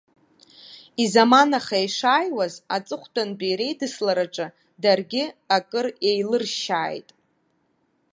Изаманаха 1.03 1.77
ишааиуаз, 1.87 2.53
аҵыхәтәантәи 2.75 3.57
реидыслараҿы 3.59 4.47
даргьы 4.81 5.23
акыр 5.55 5.87
еилыршьааит. 6.09 7.09